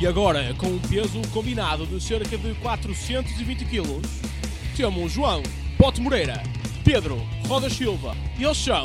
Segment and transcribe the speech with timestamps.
[0.00, 4.00] E agora, com um peso combinado de cerca de 420 kg,
[4.74, 5.42] temos João
[5.76, 6.42] Pote Moreira,
[6.82, 8.84] Pedro Roda Silva e eles são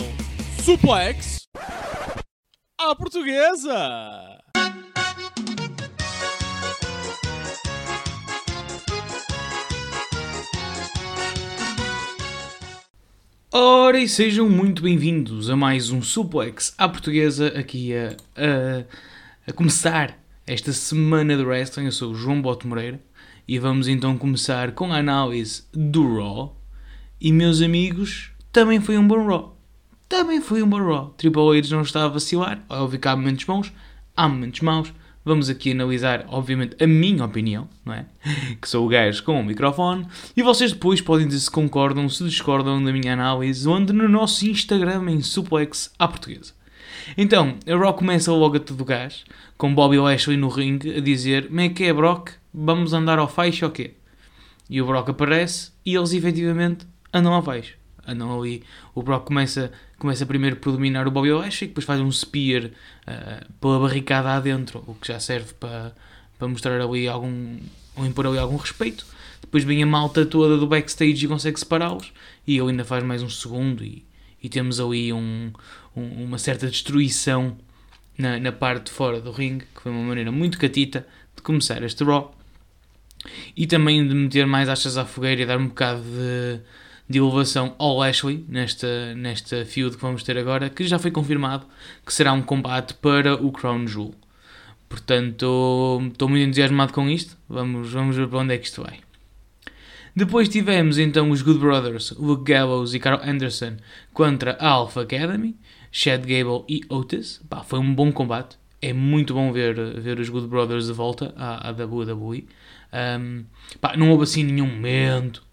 [0.62, 1.48] Suplex
[2.78, 4.42] à Portuguesa!
[13.54, 18.84] Ora, e sejam muito bem-vindos a mais um Suplex à Portuguesa, aqui a, a,
[19.48, 21.86] a começar esta semana de wrestling.
[21.86, 23.00] Eu sou o João Bote Moreira
[23.48, 26.62] e vamos então começar com a análise do Raw.
[27.20, 29.58] E meus amigos, também foi um bom Raw.
[30.08, 31.14] Também foi um bom Raw.
[31.18, 32.64] Triple H não está a vacilar.
[32.70, 33.74] Óbvio que há momentos bons,
[34.16, 34.94] há momentos maus.
[35.24, 38.06] Vamos aqui analisar, obviamente, a minha opinião, não é?
[38.62, 40.06] Que sou o gajo com o microfone.
[40.38, 44.48] E vocês depois podem dizer se concordam, se discordam da minha análise, onde no nosso
[44.48, 46.54] Instagram, em Suplex à Portuguesa.
[47.18, 49.24] Então, a Raw começa logo a todo gás,
[49.58, 52.32] com Bobby Lashley no ringue a dizer: Como é que é, Brock?
[52.54, 53.96] Vamos andar ao faixa ou quê?
[54.70, 57.74] E o Brock aparece e eles efetivamente andam ao faixa.
[58.08, 58.64] Andam ali.
[58.94, 63.54] O Brock começa, começa primeiro por dominar o Bobby Lashley, depois faz um spear uh,
[63.60, 65.94] pela barricada adentro, o que já serve para,
[66.38, 67.58] para mostrar ali algum.
[67.96, 69.06] ou impor ali algum respeito.
[69.42, 72.12] Depois vem a malta toda do backstage e consegue separá-los.
[72.48, 74.06] E ele ainda faz mais um segundo e,
[74.46, 75.52] e temos ali um,
[75.98, 77.58] um, uma certa destruição
[78.16, 81.82] na, na parte de fora do ringue, que foi uma maneira muito catita de começar
[81.82, 82.32] este Raw.
[83.58, 86.60] E também de meter mais achas à fogueira e dar um bocado de,
[87.10, 91.66] de elevação ao Lashley nesta, nesta feud que vamos ter agora, que já foi confirmado
[92.06, 94.14] que será um combate para o Crown Jewel.
[94.88, 97.36] Portanto, estou muito entusiasmado com isto.
[97.50, 99.05] Vamos, vamos ver para onde é que isto vai.
[100.16, 103.76] Depois tivemos então os Good Brothers, Luke Gallows e Carl Anderson
[104.14, 105.58] contra a Alpha Academy,
[105.92, 107.42] Chad Gable e Otis.
[107.66, 108.58] Foi um bom combate.
[108.82, 112.48] É muito bom ver, ver os Good Brothers de volta à, à WWE.
[112.94, 113.44] Um,
[113.82, 115.44] pá, não houve assim nenhum momento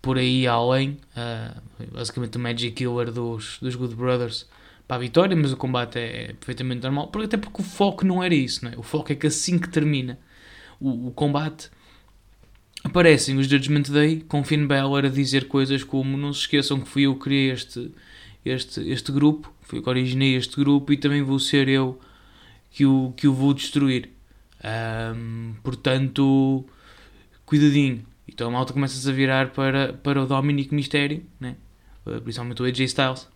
[0.00, 0.98] por aí além.
[1.16, 1.60] Uh,
[1.92, 4.46] basicamente o Magic Killer dos, dos Good Brothers
[4.86, 7.10] para a vitória, mas o combate é, é perfeitamente normal.
[7.24, 8.76] Até porque o foco não era isso, não é?
[8.78, 10.20] O foco é que assim que termina
[10.78, 11.68] o, o combate
[12.84, 16.88] aparecem os Judgment Day com Finn Balor a dizer coisas como não se esqueçam que
[16.88, 17.90] fui eu que criei este,
[18.44, 22.00] este, este grupo, fui eu que originei este grupo e também vou ser eu
[22.70, 24.10] que o, que o vou destruir.
[24.64, 26.64] Um, portanto,
[27.44, 28.04] cuidadinho.
[28.26, 31.56] Então a malta começa-se a virar para, para o Dominic Mysterio, né?
[32.22, 33.28] principalmente o AJ Styles.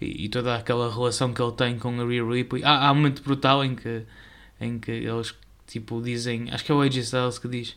[0.00, 2.62] E, e, toda aquela relação que ele tem com a Rhea Ripley.
[2.64, 4.02] Há, há um momento brutal em que,
[4.60, 5.34] em que eles
[5.66, 7.76] tipo, dizem, acho que é o AJ Styles que diz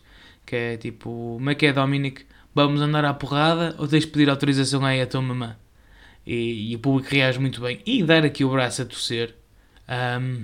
[0.50, 2.26] que é tipo, como é que é Dominic?
[2.56, 5.56] Vamos andar à porrada ou tens de pedir autorização aí à tua mamã?
[6.26, 7.80] E, e, o público reage muito bem.
[7.86, 9.36] E dar aqui o braço a torcer,
[9.88, 10.44] um,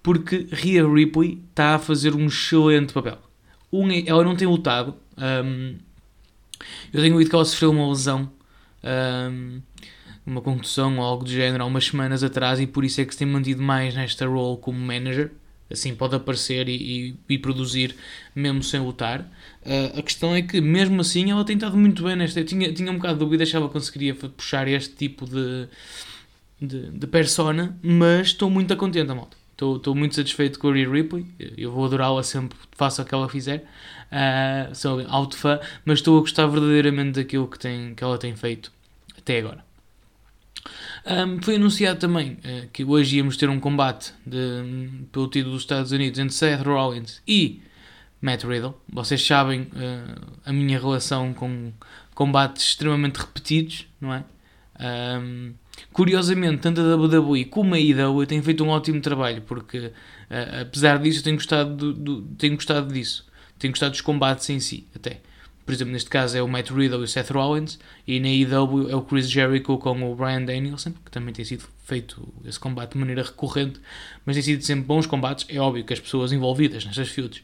[0.00, 3.18] porque Rhea Ripley está a fazer um excelente papel.
[3.72, 4.94] Um, ela não tem lutado.
[5.18, 5.76] Um,
[6.92, 8.30] eu tenho ouvido que ela sofreu uma lesão,
[8.84, 9.60] um,
[10.24, 13.12] uma contusão ou algo do género há umas semanas atrás e por isso é que
[13.12, 15.32] se tem mantido mais nesta role como manager.
[15.70, 16.74] Assim pode aparecer e,
[17.28, 17.94] e, e produzir
[18.34, 19.20] mesmo sem lutar.
[19.64, 22.40] Uh, a questão é que, mesmo assim, ela tem estado muito bem nesta.
[22.40, 25.68] Eu tinha, tinha um bocado de dúvida, achava que conseguiria puxar este tipo de,
[26.60, 29.36] de, de persona, mas estou muito contente, malta.
[29.52, 31.26] Estou, estou muito satisfeito com a Rhea Ripley.
[31.56, 33.64] Eu vou adorá-la sempre, faça o que ela fizer.
[34.10, 38.34] Uh, sou alto fã, mas estou a gostar verdadeiramente daquilo que, tem, que ela tem
[38.34, 38.72] feito
[39.16, 39.69] até agora.
[41.06, 45.62] Um, foi anunciado também uh, que hoje íamos ter um combate de, pelo título dos
[45.62, 47.62] Estados Unidos entre Seth Rollins e
[48.20, 48.74] Matt Riddle.
[48.88, 51.72] Vocês sabem uh, a minha relação com
[52.14, 54.24] combates extremamente repetidos, não é?
[54.78, 55.54] Um,
[55.92, 59.92] curiosamente, tanto a WWE como a IW têm feito um ótimo trabalho, porque uh,
[60.62, 63.26] apesar disso, eu tenho gostado, do, do, tenho gostado disso.
[63.58, 65.20] Tenho gostado dos combates em si, até
[65.64, 68.90] por exemplo, neste caso é o Matt Riddle e o Seth Rollins, e na IW
[68.90, 72.92] é o Chris Jericho com o Brian Danielson, que também tem sido feito esse combate
[72.92, 73.80] de maneira recorrente,
[74.24, 75.46] mas tem sido sempre bons combates.
[75.48, 77.42] É óbvio que as pessoas envolvidas nestas feuds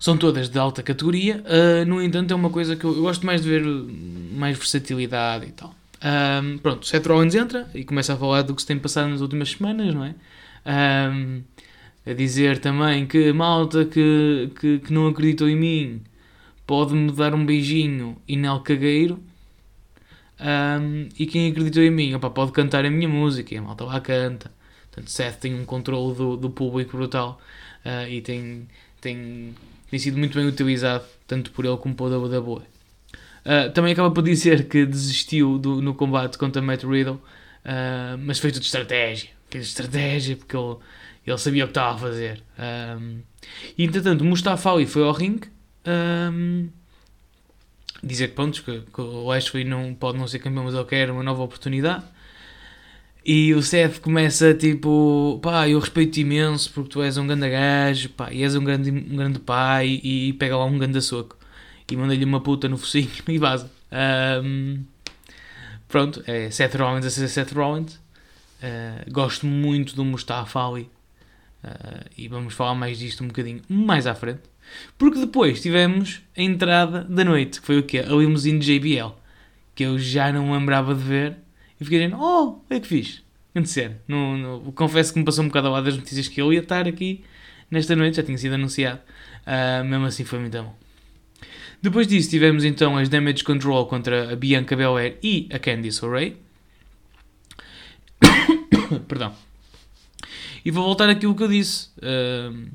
[0.00, 3.24] são todas de alta categoria, uh, no entanto, é uma coisa que eu, eu, gosto
[3.24, 5.74] mais de ver mais versatilidade e tal.
[6.02, 9.20] Um, pronto, Seth Rollins entra e começa a falar do que se tem passado nas
[9.20, 10.14] últimas semanas, não é?
[10.66, 11.42] Um,
[12.04, 16.02] a dizer também que malta que, que, que não acreditou em mim
[16.66, 19.22] pode-me dar um beijinho e nel cagueiro.
[20.38, 23.84] Um, e quem acreditou em mim opa, pode cantar a minha música e a malta
[23.84, 24.52] lá canta.
[24.90, 27.40] Portanto, Seth tem um controle do, do público brutal
[27.84, 28.68] uh, e tem,
[29.00, 29.54] tem,
[29.90, 32.62] tem sido muito bem utilizado, tanto por ele como por WWE.
[33.44, 38.38] Uh, também acaba por dizer que desistiu do, no combate contra Matt Riddle, uh, mas
[38.38, 39.30] foi tudo estratégia.
[39.48, 40.76] Fez estratégia porque ele,
[41.26, 42.42] Ele sabia o que estava a fazer.
[43.78, 45.48] E entretanto, Mustafa Ali foi ao ringue
[45.86, 46.68] um,
[48.02, 51.10] dizer que, pronto, que, que o Ashley não, pode não ser campeão, mas ele quer
[51.10, 52.04] uma nova oportunidade.
[53.24, 58.08] E o Seth começa tipo, pá, eu respeito-te imenso porque tu és um grande gajo,
[58.10, 61.36] pá, e és um grande, um grande pai, e pega lá um grande soco.
[61.90, 63.70] E manda-lhe uma puta no focinho e vaza.
[64.44, 64.84] Um,
[65.88, 67.94] pronto, é Seth Rollins a ser Seth Rollins.
[68.62, 70.88] Uh, gosto muito do Mustafa Ali.
[71.64, 74.42] Uh, e vamos falar mais disto um bocadinho mais à frente.
[74.98, 77.98] Porque depois tivemos a entrada da noite, que foi o quê?
[77.98, 79.12] A limusine de JBL.
[79.74, 81.36] Que eu já não lembrava de ver
[81.80, 83.22] e fiquei dizendo, oh, é que fiz.
[83.64, 83.98] Cena.
[84.06, 86.60] No, no, confesso que me passou um bocado ao lado das notícias que eu ia
[86.60, 87.24] estar aqui
[87.70, 89.00] nesta noite, já tinha sido anunciado.
[89.46, 90.74] Uh, mesmo assim foi muito bom.
[91.80, 96.36] Depois disso tivemos então as Damage Control contra a Bianca Belair e a Candice LeRae.
[99.08, 99.34] Perdão.
[100.64, 101.88] E vou voltar àquilo que eu disse.
[101.98, 102.68] Uh,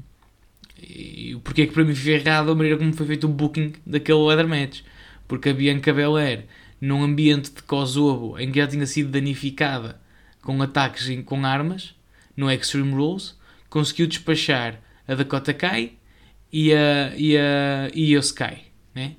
[0.82, 3.74] e porque é que para mim foi errado a maneira como foi feito o booking
[3.86, 4.82] daquele leather match.
[5.28, 6.46] Porque a Bianca Belair
[6.82, 10.02] num ambiente de Kosovo em que já tinha sido danificada
[10.42, 11.94] com ataques com armas,
[12.36, 13.38] no Extreme Rules,
[13.70, 15.94] conseguiu despachar a Dakota Kai
[16.52, 18.64] e a, e a, e a Sky.
[18.96, 19.16] Né?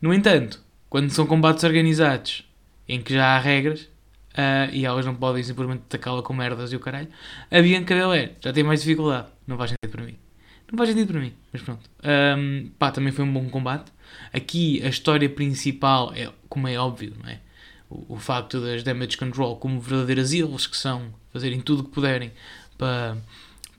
[0.00, 2.48] No entanto, quando são combates organizados
[2.88, 6.76] em que já há regras uh, e elas não podem simplesmente atacá-la com merdas e
[6.76, 7.08] o caralho,
[7.50, 9.28] a Bianca Belair já tem mais dificuldade.
[9.46, 10.27] Não faz sentido para mim.
[10.70, 11.88] Não faz sentido para mim, mas pronto.
[12.04, 13.90] Um, pá, também foi um bom combate.
[14.32, 17.40] Aqui a história principal é, como é óbvio, não é?
[17.88, 21.90] O, o facto das damage control como verdadeiras ilhas que são, fazerem tudo o que
[21.90, 22.32] puderem
[22.76, 23.16] para,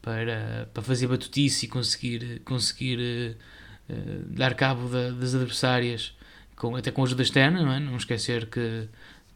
[0.01, 3.37] para, para fazer batutice e conseguir, conseguir
[3.87, 3.95] uh,
[4.33, 6.15] dar cabo da, das adversárias
[6.55, 7.79] com, até com ajuda externa, não é?
[7.79, 8.87] Não esquecer que,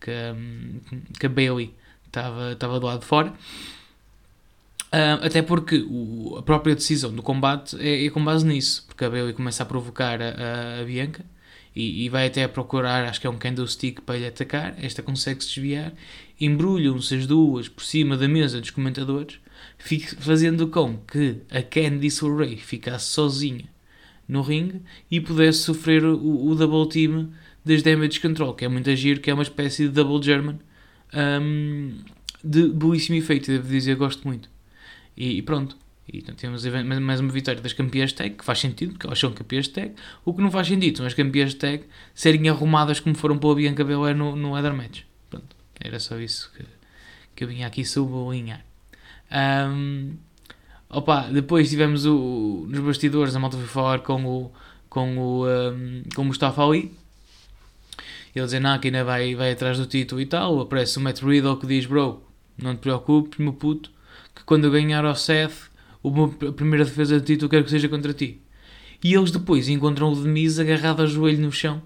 [0.02, 0.80] que, um,
[1.20, 1.74] que a Bailey
[2.08, 3.32] estava do lado de fora.
[4.94, 9.04] Uh, até porque o, a própria decisão do combate é, é, com base nisso, porque
[9.04, 11.25] a Bailey começa a provocar a, a, Bianca
[11.75, 14.75] e, e, vai até a procurar, acho que é um candlestick para lhe atacar.
[14.80, 15.94] Esta consegue se desviar,
[16.40, 19.40] embrulham-se as duas por cima da mesa dos comentadores,
[20.19, 23.66] fazendo com que a Candice LeRae ficasse sozinha
[24.28, 24.80] no ringue
[25.10, 27.31] e pudesse sofrer o, o double team
[27.66, 30.60] das damage control, que é muito agir, que é uma espécie de double German
[31.42, 31.96] um,
[32.44, 34.53] de belíssimo efeito, devo dizer, gosto muito.
[35.15, 35.77] E, e pronto.
[36.12, 39.31] E então, temos mais uma vitória das campeãs tag, que faz sentido, porque elas são
[39.31, 39.94] campeãs tag.
[40.25, 41.83] O que não faz sentido são as campeãs tag
[42.13, 45.04] serem arrumadas como foram pela Bianca Belair no, no Other Match.
[45.30, 46.65] Pronto, era só isso que,
[47.36, 48.65] que eu vinha aqui sublinhar.
[49.31, 50.15] Um,
[50.89, 54.51] opa, depois tivemos o, nos bastidores, a malta foi falar com o,
[54.89, 56.92] com o, um, com o Mustafa Ali.
[58.36, 60.60] Ele dizendo ah, que ainda vai, vai atrás do título e tal.
[60.60, 62.24] Aparece o Matt Riddle que diz: Bro,
[62.57, 63.93] não te preocupes, meu puto
[64.36, 65.70] que quando eu ganhar ao Seth,
[66.04, 68.42] a primeira defesa de título quero que seja contra ti.
[69.04, 71.82] E eles depois encontram o Demise agarrado ao joelho no chão,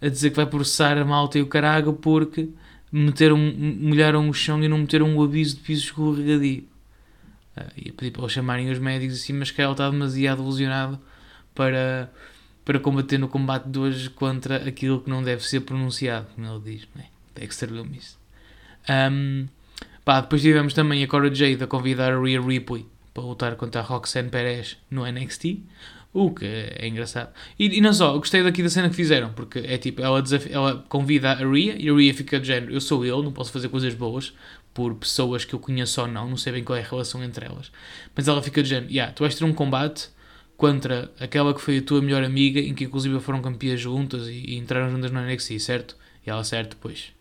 [0.00, 2.48] a dizer que vai processar a malta e o carago porque
[2.90, 6.64] meteram, molharam o chão e não meteram o aviso de piso escorregadio.
[7.56, 10.98] Uh, e pedir para eles chamarem os médicos assim, mas que ele está demasiado ilusionado
[11.54, 12.10] para,
[12.64, 16.76] para combater no combate de hoje contra aquilo que não deve ser pronunciado, como ele
[16.76, 17.06] diz, não é?
[17.34, 18.16] Dexter Loomis.
[18.88, 19.46] Um,
[20.08, 23.82] Pá, depois tivemos também a Cora Jade a convidar a Rhea Ripley para lutar contra
[23.82, 25.60] a Roxanne Perez no NXT.
[26.14, 27.30] O que é engraçado.
[27.58, 30.82] E, e, não só, gostei daqui da cena que fizeram, porque é tipo, ela, ela
[30.88, 33.68] convida a Rhea e a Rhea fica de género, eu sou eu, não posso fazer
[33.68, 34.32] coisas boas
[34.72, 37.44] por pessoas que eu conheço ou não, não sei bem qual é a relação entre
[37.44, 37.70] elas.
[38.16, 40.08] Mas ela fica de género, yeah, tu vais ter um combate
[40.56, 44.32] contra aquela que foi a tua melhor amiga, em que inclusive foram campeãs juntas e,
[44.32, 45.98] e entraram juntas no NXT, certo?
[46.26, 47.12] E ela, certo, pois.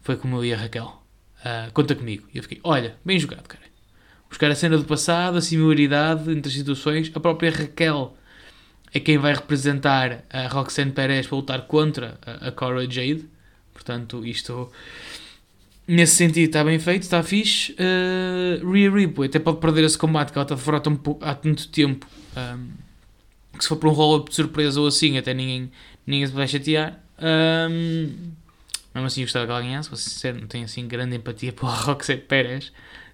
[0.00, 1.01] Foi como eu e a Raquel
[1.44, 2.26] uh, conta comigo.
[2.32, 3.62] E eu fiquei, olha, bem jogado, cara.
[4.28, 7.10] Buscar a cena do passado, a similaridade entre as situações.
[7.14, 8.16] A própria Raquel
[8.94, 13.26] é quem vai representar a Roxanne Perez para lutar contra a, Cora Jade.
[13.74, 14.70] Portanto, isto
[15.86, 17.72] nesse sentido está bem feito, está fixe.
[17.72, 21.68] Uh, Rhea Ripley até pode perder esse combate que ela está fora há, há tanto
[21.68, 22.06] tempo.
[22.36, 22.70] Um,
[23.56, 25.70] que se for para um roll-up de surpresa ou assim, até ninguém,
[26.06, 26.98] ninguém se vai chatear.
[27.18, 28.32] Um,
[28.94, 29.88] mesmo assim, gostava que ela ganhasse.
[29.88, 32.72] Vou ser sincero, não tenho assim grande empatia pela Roxette Pérez.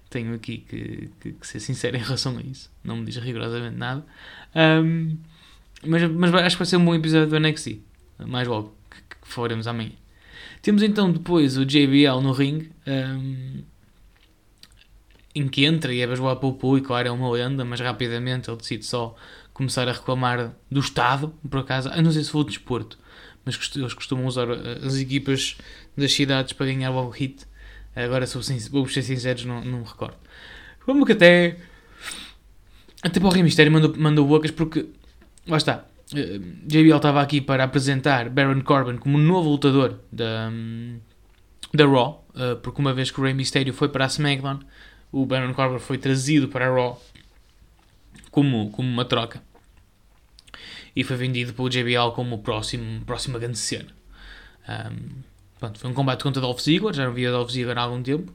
[0.09, 2.71] Tenho aqui que, que, que, ser sincero em relação a isso.
[2.83, 4.03] Não me diz rigorosamente nada.
[4.55, 5.17] Um,
[5.85, 7.79] mas, mas acho que vai ser um bom episódio do NXT.
[8.25, 9.91] Mais logo, que, que faremos amanhã.
[10.61, 12.69] Temos então depois o JBL no ring.
[12.87, 13.63] Um,
[15.33, 18.57] em que entra e é bajulado pelo público, claro, é uma lenda, mas rapidamente ele
[18.57, 19.15] decide só
[19.53, 22.97] começar a reclamar do Estado, por acaso, eu não sei se foi o desporto,
[23.57, 25.57] mas eles costumam usar eh, as equipas
[25.97, 27.45] das cidades para ganhar o hit.
[27.95, 28.33] Agora, se
[28.69, 30.15] vou ser sinceros, não, não me recordo.
[30.85, 31.57] Como que até.
[33.01, 34.87] Até para o Rei Mistério mandou, mandou bocas porque.
[35.47, 35.85] Lá está.
[36.15, 40.51] eh, JBL estava aqui para apresentar Baron Corbin como novo lutador da,
[41.73, 42.25] da Raw.
[42.35, 44.59] eh, porque uma vez que o Rey Mysterio foi para a SmackDown,
[45.11, 47.01] o Baron Corbin foi trazido para a Raw
[48.31, 49.41] como, como uma troca.
[50.95, 53.87] E foi vendido pelo JBL como o próximo, próxima grande cena.
[54.67, 55.21] Um,
[55.59, 58.31] pronto, foi um combate contra Dolph Ziggler, já não via Dolph Ziggler há algum tempo.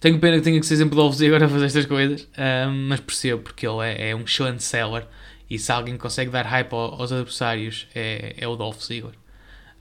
[0.00, 2.28] Tenho pena que tenha que ser sempre Dolph Ziggler a fazer estas coisas,
[2.68, 5.06] um, mas percebo porque ele é, é um excelente seller
[5.50, 9.14] e se alguém consegue dar hype ao- aos adversários é, é o Dolph Ziggler.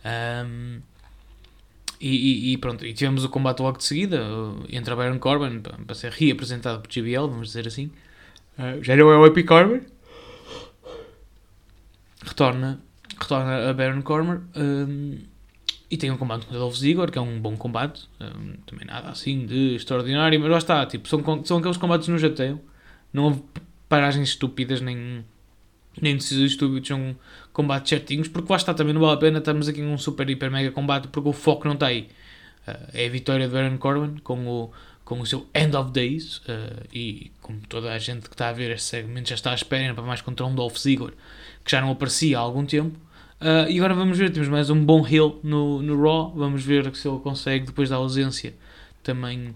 [0.05, 0.79] Um,
[1.99, 2.09] e,
[2.49, 4.21] e- e pronto, e tivemos o combate logo de seguida
[4.69, 7.89] entre a Baron Corbin pa- para ser reapresentado por GBL, vamos dizer assim.
[8.57, 9.81] Uh, já não é o Epi Corbin.
[12.25, 12.79] Retorna,
[13.19, 15.19] retorna a Baron Corbin um,
[15.89, 18.07] e tem um combate contra Dolph Ziggler, que é um bom combate.
[18.19, 22.21] um, também nada assim de extraordinário, mas lá está, tipo, são, são aqueles combates nos
[22.21, 22.59] chateiam.
[23.13, 23.43] Não houve
[23.87, 25.23] paragens estúpidas nem,
[26.01, 27.15] nem decisões estúpidas, são
[27.53, 30.51] combates certinhos, porque lá está, também não vale a pena estamos aqui num super, hiper,
[30.51, 32.09] mega combate, porque o foco não está aí.
[32.67, 34.71] Uh, é a vitória de Baron Corbin com o,
[35.05, 38.53] com o seu End of Days, uh, e como toda a gente que está a
[38.53, 41.13] ver este segmento já está à espera para mais contra um Dolph Ziggler,
[41.63, 42.97] que já não aparecia há algum tempo.
[43.39, 46.93] Uh, e agora vamos ver, temos mais um bom heel no, no Raw, vamos ver
[46.95, 48.55] se ele consegue, depois da ausência,
[49.03, 49.55] também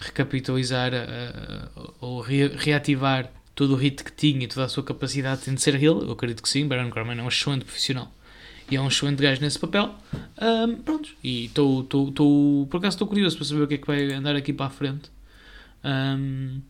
[0.00, 5.48] recapitalizar uh, ou re- reativar todo o hit que tinha e toda a sua capacidade
[5.48, 6.00] de ser heel.
[6.02, 8.12] Eu acredito que sim, Baron Corbin é um excelente profissional
[8.70, 9.94] e é um excelente gajo nesse papel.
[10.40, 14.36] Um, e estou, por acaso estou curioso para saber o que é que vai andar
[14.36, 15.10] aqui para a frente
[15.84, 16.60] um,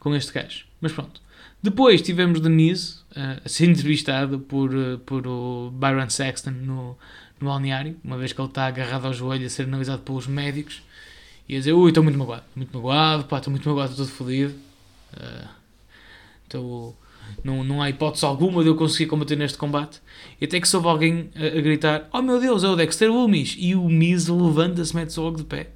[0.00, 0.64] com este gajo.
[0.80, 1.20] Mas pronto.
[1.62, 6.96] Depois tivemos Denise uh, a ser entrevistado por, uh, por o Byron Sexton no,
[7.40, 10.82] no balneário, uma vez que ele está agarrado ao joelho a ser analisado pelos médicos
[11.48, 14.14] e a dizer: Ui, estou muito magoado, muito magoado, pá, estou muito magoado, estou todo
[14.14, 14.54] fodido.
[15.14, 15.48] Uh,
[16.44, 16.96] estou-
[17.42, 20.00] não, não há hipótese alguma de eu conseguir combater neste combate.
[20.40, 23.56] E até que soube alguém a, a gritar: Oh meu Deus, é o Dexter Loomis!
[23.58, 25.70] E o Miz levanta-se, mete-se logo de pé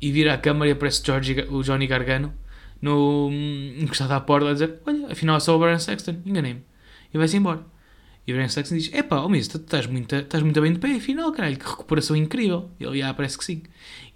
[0.00, 2.32] e vira a câmara e aparece George, o Johnny Gargano
[2.80, 6.62] no, hum, encostado à porta a dizer: Olha, afinal é só o Baron Sexton, enganei-me.
[7.12, 7.60] E vai-se embora.
[8.26, 10.94] E o Baron Sexton diz: Epá, oh Miz, estás muito, estás muito bem de pé,
[10.94, 12.70] afinal, caralho, que recuperação incrível.
[12.80, 13.62] E ele, ah, parece que sim.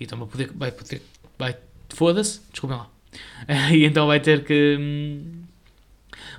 [0.01, 1.03] E então vai poder, vai poder,
[1.39, 1.57] vai,
[1.91, 2.89] foda-se, desculpem lá.
[3.73, 5.21] E então vai ter que.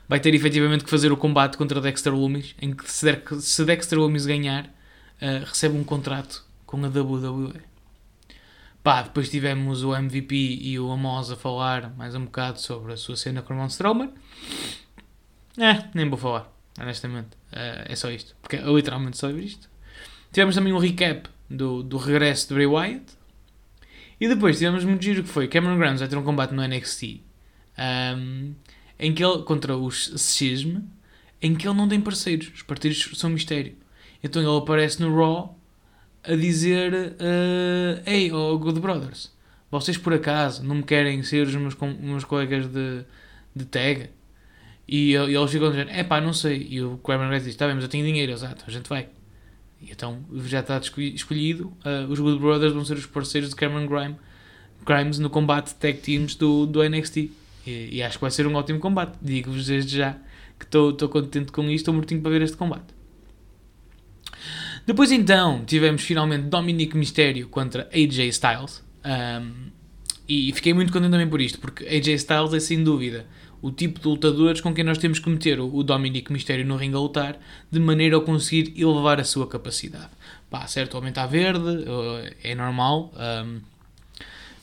[0.07, 3.65] Vai ter efetivamente que fazer o combate contra Dexter Loomis, em que se, der- se
[3.65, 7.61] Dexter Loomis ganhar, uh, recebe um contrato com a WWE.
[8.83, 12.97] Pá, depois tivemos o MVP e o Amos a falar mais um bocado sobre a
[12.97, 14.11] sua cena com o Ron Strowman.
[15.57, 17.29] É, nem vou falar, honestamente.
[17.51, 19.69] Uh, é só isto, porque é literalmente só isto.
[20.31, 23.05] Tivemos também um recap do, do regresso de Bray Wyatt.
[24.19, 27.21] E depois tivemos muito giro que foi Cameron Grimes vai ter um combate no NXT
[27.77, 28.53] um,
[28.99, 30.79] em que ele, contra os Sism,
[31.41, 32.51] em que ele não tem parceiros.
[32.53, 33.75] Os parceiros são mistério.
[34.23, 35.57] Então ele aparece no Raw
[36.23, 39.31] a dizer: uh, Ei, oh Good Brothers,
[39.69, 43.03] vocês por acaso não me querem ser os meus, meus colegas de,
[43.55, 44.09] de tag?
[44.87, 46.67] E, e eles ficam dizendo: É pá, não sei.
[46.69, 49.09] E o Cameron Grimes diz: Está bem, mas eu tenho dinheiro, exato, a gente vai.
[49.81, 51.73] E então já está escolhi- escolhido.
[51.85, 54.17] uh, os Good Brothers vão ser os parceiros de Cameron Grimes,
[54.85, 57.29] Grimes no combate tag teams do, do NXT.
[57.65, 59.17] E, e acho que vai ser um ótimo combate.
[59.21, 60.17] Digo-vos desde já
[60.59, 62.93] que estou contente com isto, estou mortinho para ver este combate.
[64.85, 68.83] Depois então tivemos finalmente Dominic Mysterio contra AJ Styles.
[69.03, 69.71] Um,
[70.27, 73.25] e fiquei muito contente também por isto, porque AJ Styles é sem dúvida
[73.61, 76.95] o tipo de lutadores com quem nós temos que meter o Dominic Mysterio no ringue
[76.95, 77.39] a lutar,
[77.71, 80.09] de maneira a conseguir elevar a sua capacidade.
[80.49, 83.11] Pá, certo, está verde, uh, é normal.
[83.15, 83.74] um,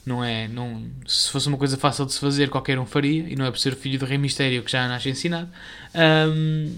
[0.04, 3.36] não é, não, se fosse uma coisa fácil de se fazer, qualquer um faria, e
[3.36, 5.48] não é por ser filho do Rei Mistério que já nasce ensinado.
[5.94, 6.74] Um,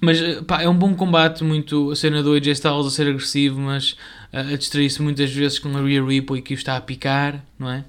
[0.00, 3.58] mas pá, é um bom combate, muito a cena do AJ Styles a ser agressivo,
[3.58, 3.96] mas
[4.32, 7.70] eh, a distrair-se muitas vezes com a Rhea Ripley que o está a picar, não
[7.70, 7.84] é?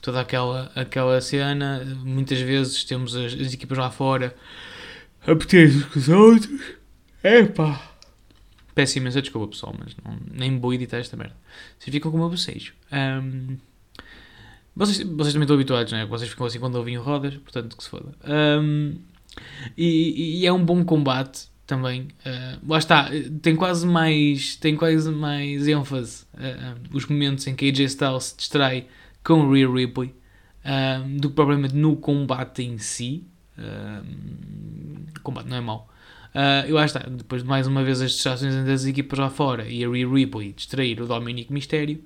[0.00, 4.34] Toda aquela, aquela cena, muitas vezes temos as, as equipas lá fora
[5.24, 6.60] a meter com os outros.
[7.22, 7.91] Epá!
[8.74, 11.36] Peço imensa desculpa pessoal, mas não, nem vou editar esta merda.
[11.78, 12.74] Vocês ficam com o meu bocejo.
[12.90, 13.56] Ahm,
[14.74, 16.06] vocês, vocês também estão habituados, não é?
[16.06, 18.14] Vocês ficam assim quando ouvem rodas, portanto que se foda.
[18.24, 18.94] Ahm,
[19.76, 22.08] e, e é um bom combate também.
[22.24, 23.10] Ah, lá está,
[23.40, 28.36] tem quase mais, tem quase mais ênfase ah, os momentos em que AJ Styles se
[28.36, 28.86] distrai
[29.24, 30.14] com o Rhea Ripley
[31.18, 33.24] do que propriamente no combate em si.
[35.22, 35.91] Combate não é mau.
[36.34, 39.18] Ah, eu acho que está, depois de mais uma vez as distrações entre as equipas
[39.18, 42.02] lá fora e a Rhea Ripley distrair o Dominic Mysterio,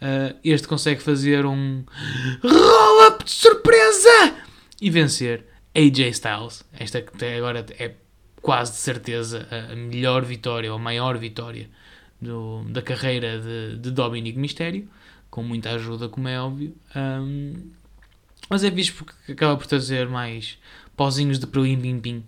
[0.00, 1.84] ah, este consegue fazer um
[3.24, 4.34] de surpresa!
[4.80, 6.64] E vencer AJ Styles.
[6.72, 7.94] Esta que até agora é
[8.40, 11.70] quase de certeza a melhor vitória, ou a maior vitória
[12.20, 14.88] do, da carreira de, de Dominic Mysterio,
[15.30, 16.74] com muita ajuda, como é óbvio.
[16.96, 17.70] Um,
[18.50, 20.58] mas é visto porque acaba por trazer mais
[20.96, 22.24] pozinhos de pim pim pim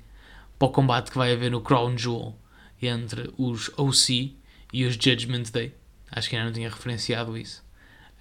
[0.65, 2.35] para o combate que vai haver no Crown Jewel
[2.81, 4.35] entre os OC
[4.73, 5.75] e os Judgment Day.
[6.11, 7.63] Acho que ainda não tinha referenciado isso.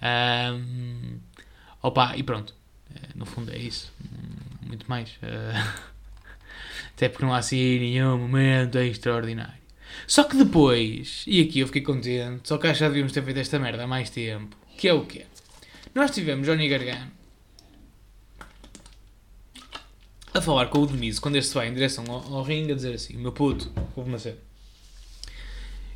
[0.02, 1.18] Um,
[1.82, 2.54] opa, e pronto.
[2.94, 3.90] Eh, no fundo é isso.
[4.60, 5.10] Muito mais.
[5.22, 5.84] Uh,
[6.94, 9.64] até porque não há assim nenhum momento extraordinário.
[10.06, 13.22] Só que depois, e aqui eu fiquei contente, só que acho que já devíamos ter
[13.22, 14.54] feito esta merda há mais tempo.
[14.76, 15.24] Que é o quê?
[15.94, 17.10] Nós tivemos Johnny Gargano
[20.34, 22.92] a falar com o Demise quando este vai em direção ao, ao ringue a dizer
[22.92, 24.36] assim: Meu puto, houve uma cena.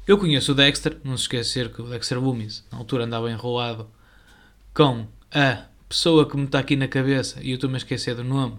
[0.07, 3.91] Eu conheço o Dexter, não se esquecer que o Dexter Loomis na altura andava enrolado
[4.73, 8.25] com a pessoa que me está aqui na cabeça e eu estou-me a esquecer do
[8.25, 8.55] nome.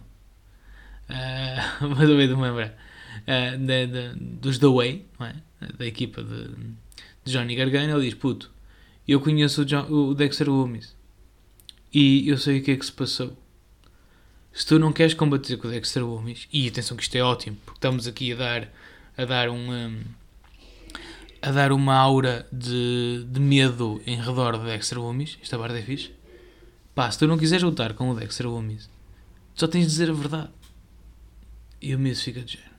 [1.09, 2.77] Uh, mas eu de me lembrar.
[3.21, 5.36] Uh, de, de, dos The Way, é?
[5.77, 6.50] da equipa de,
[7.24, 8.51] de, Johnny Gargano, ele diz: Puto,
[9.07, 10.93] eu conheço o, John, o Dexter Loomis
[11.93, 13.36] e eu sei o que é que se passou.
[14.51, 17.58] Se tu não queres combater com o Dexter Loomis, e atenção que isto é ótimo,
[17.65, 18.68] porque estamos aqui a dar,
[19.18, 20.03] a dar um, um
[21.41, 25.82] a dar uma aura de, de medo em redor do Dexter Loomis, esta barra é
[25.82, 26.12] fixe.
[26.94, 28.89] Pá, se tu não quiseres lutar com o Dexter Loomis,
[29.56, 30.50] só tens de dizer a verdade.
[31.82, 32.72] E o Miz fica de género.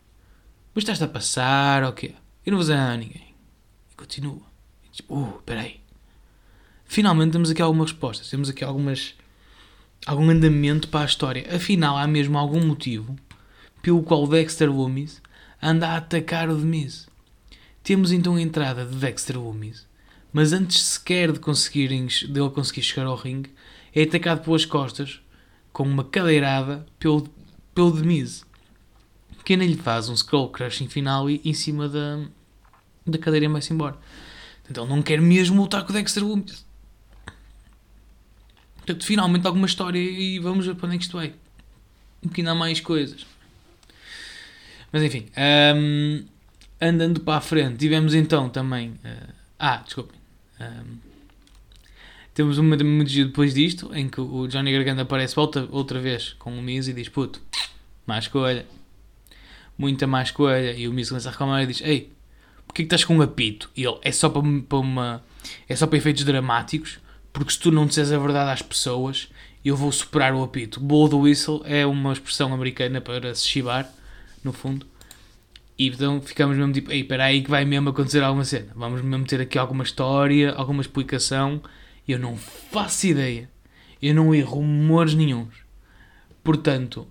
[0.74, 2.14] Mas estás a passar quê?
[2.44, 3.34] Eu não vou dizer a ninguém.
[3.90, 4.42] E continua.
[4.84, 5.80] E tipo, uh, peraí.
[6.84, 8.28] Finalmente temos aqui algumas respostas.
[8.28, 9.14] Temos aqui algumas...
[10.06, 11.46] Algum andamento para a história.
[11.54, 13.16] Afinal, há mesmo algum motivo
[13.82, 15.20] pelo qual Dexter Loomis
[15.62, 17.08] anda a atacar o Miz.
[17.82, 19.86] Temos então a entrada de Dexter Loomis,
[20.32, 23.52] mas antes sequer de, conseguirem, de ele conseguir chegar ao ringue,
[23.94, 25.20] é atacado pelas costas
[25.72, 27.28] com uma cadeirada pelo,
[27.74, 28.44] pelo Demise,
[29.44, 32.24] que ainda lhe faz um scroll crushing final e em cima da,
[33.06, 33.98] da cadeira e vai-se embora.
[34.70, 36.64] Então não quer mesmo lutar com o Dexter Loomis.
[38.80, 41.28] Portanto, finalmente alguma história e vamos ver para onde é que isto vai.
[42.22, 43.26] Um bocadinho há mais coisas.
[44.92, 45.26] Mas enfim.
[45.76, 46.24] Um,
[46.80, 48.90] andando para a frente, tivemos então também.
[49.04, 50.18] Uh, ah, desculpem.
[50.60, 51.10] Um,
[52.32, 56.58] temos uma muito depois disto, em que o Johnny Gargano aparece volta outra vez com
[56.58, 57.40] o Miz e diz: Puto,
[58.06, 58.64] má escolha,
[59.76, 60.72] muita má escolha.
[60.72, 62.10] E o Miz começa a reclamar e diz: Ei,
[62.66, 63.70] porquê que estás com um apito?
[63.76, 65.22] E ele: É só para, para uma.
[65.68, 66.98] É só para efeitos dramáticos,
[67.32, 69.28] porque se tu não disseres a verdade às pessoas,
[69.64, 70.80] eu vou superar o apito.
[70.80, 73.90] Blow the whistle é uma expressão americana para se chivar,
[74.42, 74.86] no fundo.
[75.78, 78.68] E então ficamos mesmo tipo, ei, espera aí que vai mesmo acontecer alguma cena.
[78.74, 81.62] Vamos mesmo ter aqui alguma história, alguma explicação.
[82.06, 83.48] Eu não faço ideia.
[84.02, 85.54] Eu não erro rumores nenhums.
[86.42, 87.06] Portanto,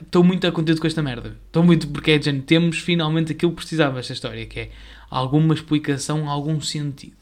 [0.00, 1.36] estou muito contente com esta merda.
[1.46, 4.70] Estou muito, porque é temos finalmente aquilo que precisava desta história, que é
[5.10, 7.21] alguma explicação, algum sentido.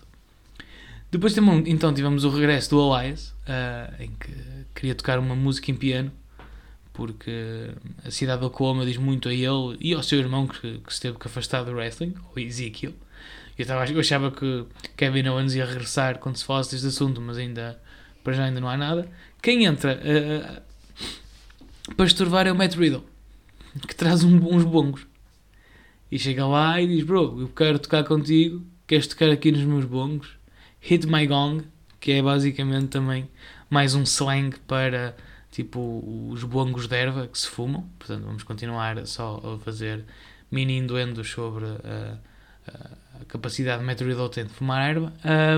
[1.10, 4.32] Depois então tivemos o regresso do Elias, uh, em que
[4.74, 6.12] queria tocar uma música em piano
[6.92, 7.70] porque
[8.04, 11.00] a cidade de Oklahoma diz muito a ele e ao seu irmão que, que se
[11.00, 12.92] teve que afastar do wrestling, o Ezekiel.
[13.56, 14.66] Eu, estava, eu achava que
[14.98, 17.80] Kevin Owens ia regressar quando se falasse deste assunto, mas ainda
[18.22, 19.08] para já ainda não há nada.
[19.40, 23.04] Quem entra uh, para estorvar é o Matt Riddle,
[23.88, 25.06] que traz um, uns bongos.
[26.12, 29.86] E chega lá e diz: Bro, eu quero tocar contigo, queres tocar aqui nos meus
[29.86, 30.36] bongos?
[30.80, 31.64] Hit my gong,
[32.00, 33.28] que é basicamente também
[33.68, 35.14] mais um slang para
[35.50, 37.86] tipo os bongos de erva que se fumam.
[37.98, 40.04] Portanto, vamos continuar só a fazer
[40.50, 42.18] mini induendos sobre a,
[42.66, 45.12] a, a capacidade meteoridota de fumar erva.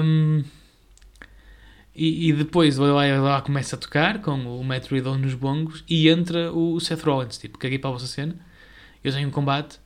[0.05, 0.43] Um,
[1.95, 6.51] e, e, depois o lá começa a tocar com o Metroidon nos bongos e entra
[6.51, 7.39] o Seth Rollins.
[7.39, 8.35] Tipo, caguei para a vossa cena.
[9.05, 9.79] Eu tenho um combate.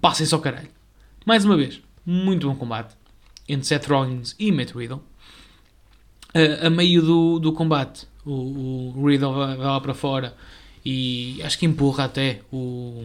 [0.00, 0.68] Passem só caralho.
[1.24, 2.94] Mais uma vez, muito bom combate
[3.48, 5.00] entre Seth Rollins e Metroidon.
[6.34, 10.36] Uh, a meio do, do combate, o, o Riddle vai, vai lá para fora
[10.84, 13.04] e acho que empurra até o,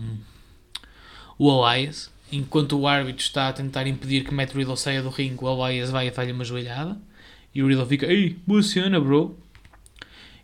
[1.37, 2.11] o Elias.
[2.31, 5.89] Enquanto o árbitro está a tentar impedir que Matt Riddle saia do ringue, o Elias
[5.89, 6.97] vai e falha uma joelhada.
[7.53, 8.61] E o Riddle fica, ei, boa
[9.01, 9.37] bro.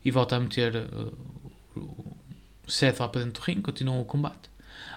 [0.04, 1.14] E volta a meter uh,
[1.76, 4.50] o Seth lá para dentro do ringue, continua o combate.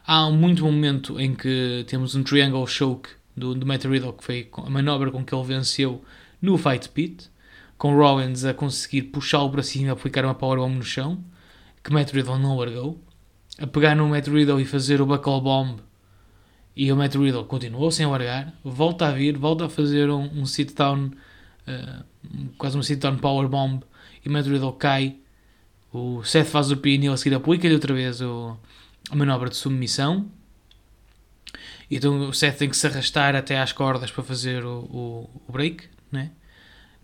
[0.07, 4.51] Há muito momento em que temos um triangle choke do, do Matt Riddle, que foi
[4.53, 6.03] a manobra com que ele venceu
[6.41, 7.31] no Fight Pit
[7.77, 11.25] com Rollins a conseguir puxá-lo para cima e aplicar uma powerbomb no chão,
[11.83, 13.01] que Matt Riddle não largou,
[13.57, 15.79] a pegar no Matt Riddle e fazer o buckle bomb,
[16.75, 20.45] e o Matt Riddle continuou sem largar, volta a vir, volta a fazer um, um
[20.45, 21.11] sit-down,
[21.67, 22.05] uh,
[22.57, 23.83] quase um sit-down powerbomb,
[24.25, 25.17] e e Matt Riddle cai.
[25.93, 28.57] O Seth faz o pin e ele a seguir aplica-lhe outra vez o,
[29.11, 30.31] a manobra de submissão.
[31.91, 35.53] Então o Seth tem que se arrastar até às cordas para fazer o, o, o
[35.53, 36.31] break, né?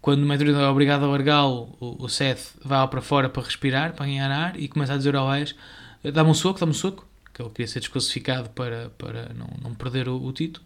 [0.01, 3.42] Quando o Riddle é obrigado a largá-lo, o, o Seth vai lá para fora para
[3.42, 5.55] respirar, para ganhar ar e começa a dizer ao Elias
[6.12, 9.75] dá-me um soco, dá-me um soco, que ele queria ser desclassificado para, para não, não
[9.75, 10.64] perder o, o título.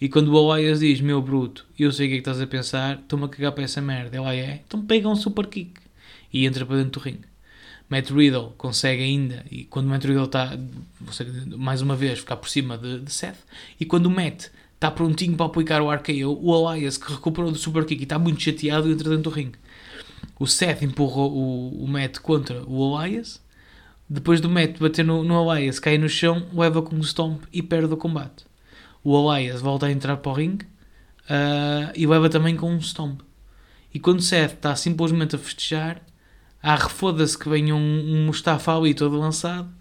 [0.00, 2.46] E quando o Elias diz, meu bruto, eu sei o que é que estás a
[2.46, 4.16] pensar, estou-me a cagar para essa merda.
[4.16, 5.78] Ele é, então pega um super kick.
[6.32, 7.28] E entra para dentro do ringue.
[7.88, 10.56] Matt Riddle consegue ainda, e quando o Matt Riddle está,
[11.56, 13.38] mais uma vez, ficar por cima de, de Seth,
[13.78, 17.58] e quando o Matt está prontinho para aplicar o RKO, o Elias, que recuperou do
[17.58, 19.58] super kick e está muito chateado, entra dentro do ringue.
[20.38, 23.42] O Seth empurrou o, o Matt contra o Elias,
[24.08, 27.62] depois do Matt bater no, no Elias, cai no chão, leva com um stomp e
[27.62, 28.44] perde o combate.
[29.04, 33.20] O Elias volta a entrar para o ringue uh, e leva também com um stomp.
[33.92, 36.00] E quando Seth está simplesmente a festejar,
[36.62, 39.79] há refoda-se que venha um, um Mustafa Ali todo lançado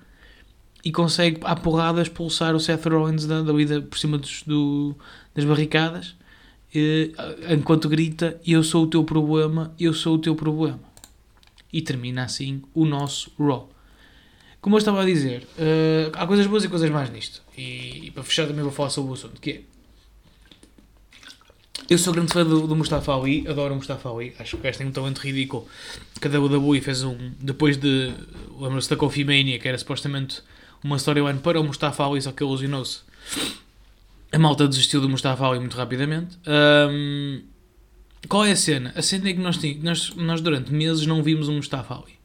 [0.84, 4.96] e consegue à porrada expulsar o Seth Rollins da, da por cima dos, do,
[5.36, 6.16] das barricadas
[6.74, 7.12] e,
[7.50, 10.80] enquanto grita eu sou o teu problema, eu sou o teu problema
[11.72, 13.70] e termina assim o nosso Raw
[14.62, 18.12] como eu estava a dizer uh, há coisas boas e coisas mais nisto e, e,
[18.12, 19.62] para fechar também vou falar sobre o assunto que é
[21.90, 24.64] eu sou grande fã do, do Mustafa Ali, adoro o Mustafa Ali, acho que o
[24.64, 25.68] gajo tem um talento ridículo.
[26.22, 27.32] Que a WWE fez um.
[27.40, 28.14] Depois de.
[28.60, 30.44] Lembra-se da Coffee Mania, que era supostamente
[30.84, 33.02] uma storyline para o Mustafa Ali, só que ele ilusionou-se.
[34.32, 36.38] A malta desistiu do Mustafa Ali muito rapidamente.
[36.48, 37.42] Um,
[38.28, 38.94] qual é a cena?
[38.96, 42.20] A cena é que nós, nós, nós durante meses não vimos um Mustafa Ali.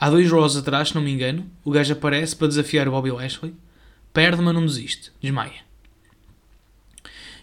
[0.00, 3.10] Há dois Raws atrás, se não me engano, o gajo aparece para desafiar o Bobby
[3.10, 3.54] Lashley,
[4.12, 5.62] perde, mas não desiste, desmaia.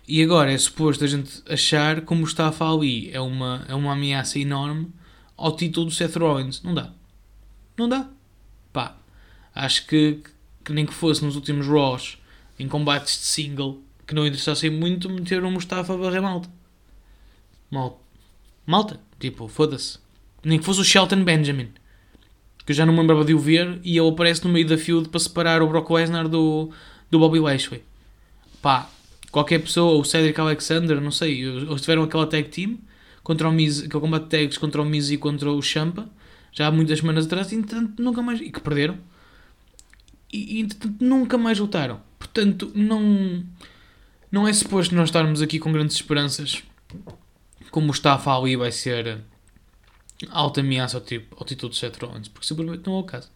[0.08, 3.94] E agora é suposto a gente achar que o Mustafa Ali é uma, é uma
[3.94, 4.92] ameaça enorme
[5.38, 6.64] ao título do Seth Rollins.
[6.64, 6.92] Não dá.
[7.78, 8.10] Não dá.
[9.60, 10.20] Acho que,
[10.64, 12.18] que nem que fosse nos últimos Raws,
[12.58, 16.50] em combates de single, que não interessassem muito meter um Mustafa a barrer malta.
[17.70, 17.98] Malta.
[18.66, 19.00] Malta.
[19.20, 20.00] Tipo, foda-se.
[20.46, 21.74] Nem que fosse o Shelton Benjamin.
[22.66, 24.78] Que eu já não me lembrava de o ver e ele aparece no meio da
[24.78, 26.72] feud para separar o Brock Lesnar do,
[27.12, 27.84] do Bobby Lashley.
[28.62, 28.90] Pá,
[29.30, 32.78] qualquer pessoa, o Cedric Alexander, não sei, eles tiveram aquela tag team
[33.24, 36.10] contra o Miz, aquele combate de tags contra o Miz e contra o Champa,
[36.54, 38.98] já há muitas semanas atrás, e entretanto nunca mais, e que perderam,
[40.32, 42.02] e, e nunca mais lutaram.
[42.18, 43.44] Portanto, não,
[44.32, 46.64] não é suposto nós estarmos aqui com grandes esperanças
[47.72, 49.20] como está a ali vai ser
[50.30, 53.30] alta ameaça ao, tipo, ao título de Seth Rollins, porque simplesmente não é o caso.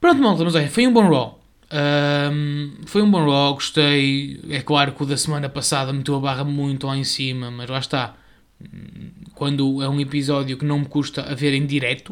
[0.00, 1.40] Pronto, malta, mas é, foi um bom Raw.
[1.72, 4.40] Um, foi um bom Raw, gostei.
[4.50, 7.70] É claro que o da semana passada meteu a barra muito lá em cima, mas
[7.70, 8.16] lá está.
[9.34, 12.10] Quando é um episódio que não me custa a ver em direto,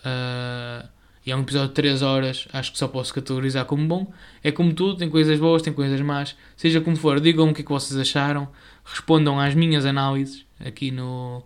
[0.00, 0.88] uh,
[1.26, 4.12] e é um episódio de 3 horas, acho que só posso categorizar como bom.
[4.44, 6.36] É como tudo, tem coisas boas, tem coisas más.
[6.56, 8.48] Seja como for, digam-me o que é que vocês acharam,
[8.84, 11.42] respondam às minhas análises aqui no,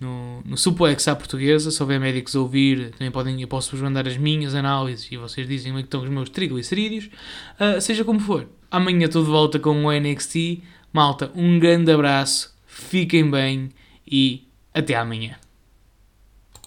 [0.00, 1.72] no, no Suplex à portuguesa.
[1.72, 5.16] Se houver médicos a ouvir, também podem, eu posso vos mandar as minhas análises e
[5.16, 7.06] vocês dizem onde é estão os meus triglicerídeos.
[7.58, 10.62] Uh, seja como for, amanhã tudo volta com o NXT.
[10.92, 13.70] Malta, um grande abraço, fiquem bem
[14.06, 15.36] e até amanhã.